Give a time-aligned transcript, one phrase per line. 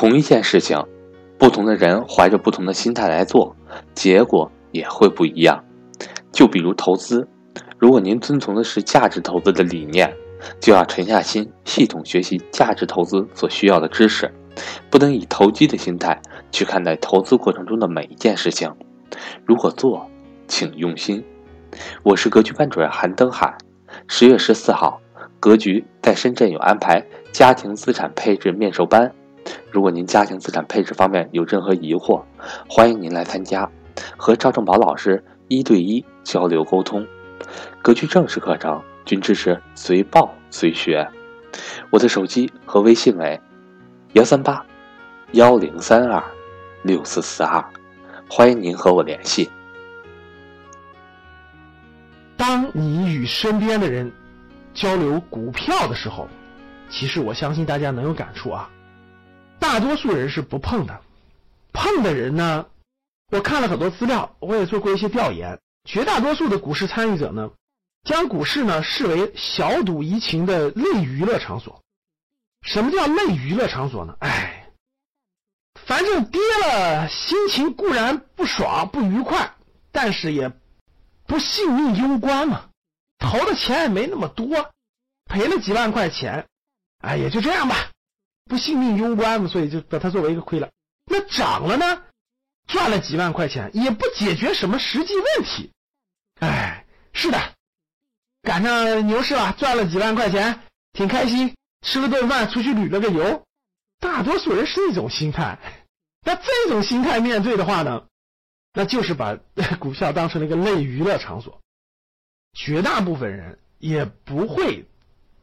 [0.00, 0.82] 同一件事情，
[1.36, 3.54] 不同的人怀着不同的心态来做，
[3.92, 5.62] 结果也会不一样。
[6.32, 7.28] 就比如投资，
[7.78, 10.10] 如果您遵从的是价值投资的理念，
[10.58, 14.32] 就要沉下心，系统学习价值投资所需要的知识，
[14.88, 16.18] 不能以投机的心态
[16.50, 18.74] 去看待投资过程中的每一件事情。
[19.44, 20.08] 如果做，
[20.48, 21.22] 请用心。
[22.02, 23.54] 我是格局班主任韩登海。
[24.08, 24.98] 十月十四号，
[25.38, 29.12] 格局在深圳有安排家庭资产配置面授班。
[29.70, 32.22] 如果您家庭资产配置方面有任何疑惑，
[32.68, 33.70] 欢迎您来参加，
[34.16, 37.06] 和赵正宝老师一对一交流沟通。
[37.82, 41.08] 格局正式课程均支持随报随学。
[41.90, 43.40] 我的手机和微信为
[44.12, 44.64] 幺三八
[45.32, 46.22] 幺零三二
[46.82, 47.64] 六四四二，
[48.28, 49.50] 欢迎您和我联系。
[52.36, 54.10] 当你与身边的人
[54.72, 56.28] 交流股票的时候，
[56.88, 58.68] 其实我相信大家能有感触啊。
[59.60, 61.02] 大多数人是不碰的，
[61.72, 62.66] 碰的人呢，
[63.30, 65.60] 我看了很多资料，我也做过一些调研。
[65.84, 67.50] 绝大多数的股市参与者呢，
[68.04, 71.82] 将股市呢视为小赌怡情的类娱乐场所。
[72.62, 74.16] 什么叫类娱乐场所呢？
[74.20, 74.70] 哎，
[75.86, 79.54] 反正跌了，心情固然不爽不愉快，
[79.92, 80.52] 但是也
[81.26, 82.68] 不性命攸关嘛。
[83.18, 84.70] 投的钱也没那么多，
[85.26, 86.46] 赔了几万块钱，
[87.00, 87.76] 哎，也就这样吧。
[88.46, 90.70] 不信命攸关嘛，所以就把它作为一个亏了。
[91.06, 92.02] 那涨了呢，
[92.66, 95.72] 赚了几万块钱，也不解决什么实际问题。
[96.40, 97.54] 哎，是的，
[98.42, 100.60] 赶上牛市了，赚了几万块钱，
[100.92, 103.44] 挺开心，吃了顿饭，出去旅了个游。
[103.98, 105.58] 大多数人是一种心态。
[106.24, 108.06] 那这种心态面对的话呢，
[108.72, 109.36] 那就是把
[109.78, 111.60] 股票当成了一个类娱乐场所。
[112.52, 114.86] 绝大部分人也不会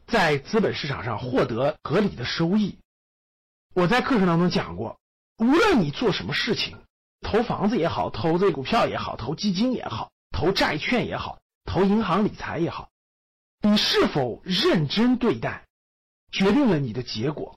[0.06, 2.78] 在资本市场上获得合理的收益。
[3.78, 4.98] 我在课程当中讲过，
[5.36, 6.78] 无论你做什么事情，
[7.20, 12.88] 投房子也好，投这股票也好，投基金也好，投债券也好，投银行理财也好，
[13.62, 15.64] 你是否认真对待，
[16.32, 17.56] 决定了你的结果。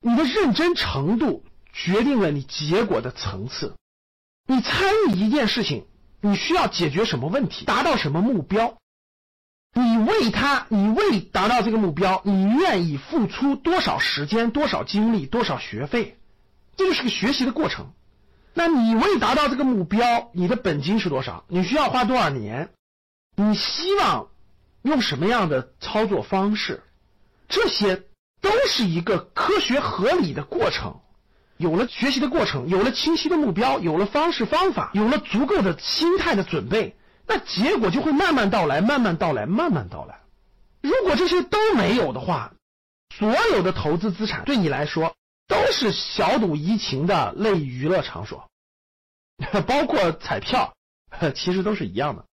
[0.00, 3.74] 你的认真程度决定了你结果的层次。
[4.46, 5.88] 你参与一件事情，
[6.20, 8.78] 你需要解决什么问题，达到什么目标？
[9.78, 16.16] 你为他，你为达到这个目标，你愿意付出多少时间、多少精力、多少学费？
[16.78, 17.92] 这就是个学习的过程。
[18.54, 21.44] 那你为达到这个目标，你的本金是多少？
[21.48, 22.70] 你需要花多少年？
[23.36, 24.28] 你希望
[24.80, 26.82] 用什么样的操作方式？
[27.46, 28.04] 这些
[28.40, 31.00] 都是一个科学合理的过程。
[31.58, 36.96] 有了学习的过程，有了清晰的目标，有了方式方法，有了足够的心态的准备。
[37.26, 40.20] 那结果就会慢慢到来，慢慢到来，慢慢到来。
[40.80, 42.54] 如果这些都没有的话，
[43.14, 45.16] 所有的投资资产对你来说
[45.48, 48.48] 都是小赌怡情的类娱乐场所，
[49.66, 50.74] 包括彩票，
[51.34, 52.24] 其实都是一样的。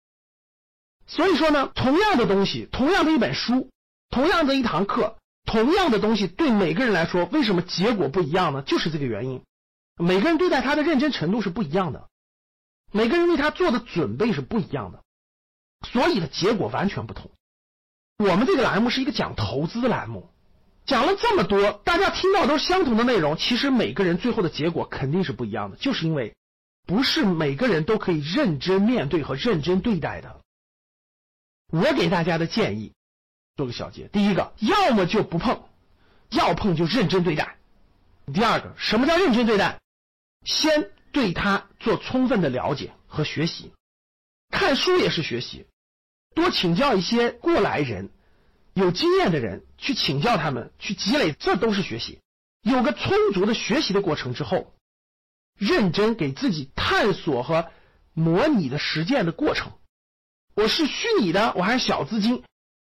[1.07, 3.69] 所以说呢，同样的东西，同样的一本书，
[4.09, 8.61] 同样的一堂课，同样的东西，对每个人来说，为什么结果不一样呢？
[8.61, 9.43] 就是这个原因，
[9.97, 12.07] 每个人对待它的认真程度是不一样的。
[12.93, 15.03] 每个人为他做的准备是不一样的，
[15.87, 17.31] 所以的结果完全不同。
[18.19, 20.29] 我们这个栏目是一个讲投资的栏目，
[20.85, 26.35] 讲了这么多，大家听到都是相同的内容，其实每个人最后的结果肯定是不一样的，就是因为
[26.85, 30.41] 不是每个人都可以认真面对和认真对待的。
[31.71, 32.93] 我给大家的建议，
[33.55, 35.63] 做个小结：第一个，要么就不碰，
[36.29, 37.55] 要碰就认真对待；
[38.31, 39.79] 第二个，什么叫认真对待？
[40.45, 40.91] 先。
[41.13, 43.71] 对他做充分的了解和学习，
[44.49, 45.67] 看书也是学习，
[46.35, 48.09] 多请教一些过来人、
[48.73, 52.19] 有经验的人去请教他们，去积累，这都是学习。
[52.61, 54.73] 有个充足的学习的过程之后，
[55.57, 57.69] 认真给自己探索和
[58.13, 59.73] 模拟的实践的过程。
[60.55, 62.43] 我是虚拟的，我还是小资金，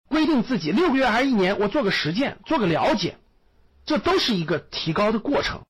[0.10, 3.18] 规定自己六个月还是一年，我做个实践，做个了解，
[3.86, 5.62] 这都是一个提高的过程。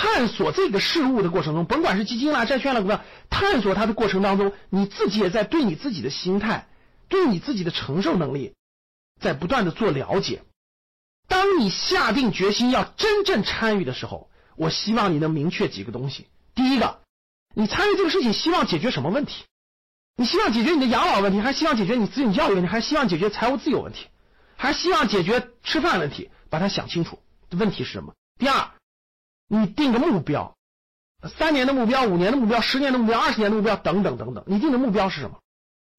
[0.00, 6.68] 探索这个事物的过程中，甭管是基金啦、债券啦，股票，探索它的过程当中，你自己也在对你自己的心态、
[7.08, 8.54] 对你自己的承受能力，
[9.20, 10.44] 在不断的做了解。
[11.26, 16.28] 当你下定决心要真正参与的时候，我希望你能明确几个东西。
[16.54, 17.00] 第一个，
[17.52, 19.46] 你参与这个事情，希望解决什么问题？
[20.14, 24.06] 你希望解决你的养老问题，还希望解决你子女教育问题，还希望解决财务自由问题，
[24.56, 26.30] 还希望解决吃饭问题？
[26.50, 27.18] 把它想清楚，
[27.50, 28.14] 问题是什么？
[28.38, 28.70] 第二。
[29.48, 30.54] 你定个目标，
[31.36, 34.44] 三年的目标、五年的目标、十年的目标、二十年的目标等等等等。
[34.46, 35.38] 你定的目标是什么？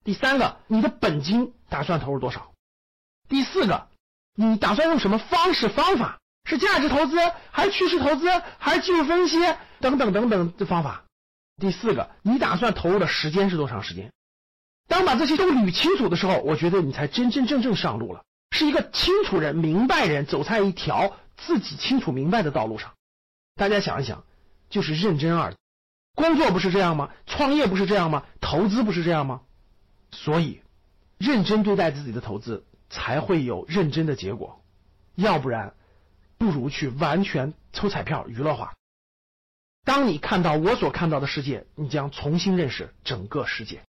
[0.03, 2.51] 第三个，你的本金打算投入多少？
[3.27, 3.87] 第四个，
[4.35, 7.17] 你打算用什么方式方法是价值投资，
[7.51, 8.29] 还是趋势投资，
[8.59, 9.37] 还是技术分析
[9.79, 11.03] 等等等等的方法？
[11.57, 14.11] 第四个，你打算投入的时间是多长时间？
[14.87, 22.93] 当把这些都捋清楚的时候，我觉得你才真真正正上路了，是一个清楚人、明白人，走在一条自己清楚明白的道路上。
[23.59, 24.23] 大家想一想，
[24.69, 25.53] 就是认真二。
[26.15, 27.11] 工作不是这样吗？
[27.25, 28.25] 创业不是这样吗？
[28.39, 29.41] 投资不是这样吗？
[30.11, 30.61] 所以，
[31.17, 34.63] 认真对待自己的投资，才会有认真的结果。
[35.15, 35.73] 要不然，
[36.37, 38.75] 不如去完全抽彩票娱乐化。
[39.83, 43.81] 当你看到我所看到的世界，你将重新认识整个世界。